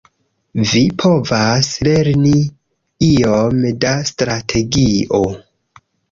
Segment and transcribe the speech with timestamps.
[0.69, 2.31] Vi povas lerni
[3.07, 5.21] iom da strategio.